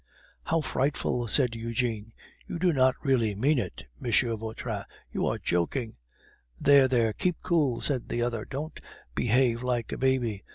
"How 0.45 0.61
frightful!" 0.61 1.27
said 1.27 1.55
Eugene. 1.55 2.13
"You 2.47 2.57
do 2.57 2.73
not 2.73 2.95
really 3.03 3.35
mean 3.35 3.59
it? 3.59 3.85
M. 4.03 4.11
Vautrin, 4.35 4.83
you 5.11 5.27
are 5.27 5.37
joking!" 5.37 5.95
"There! 6.59 6.87
there! 6.87 7.13
Keep 7.13 7.43
cool!" 7.43 7.81
said 7.81 8.09
the 8.09 8.23
other. 8.23 8.43
"Don't 8.43 8.81
behave 9.13 9.61
like 9.61 9.91
a 9.91 9.99
baby. 9.99 10.43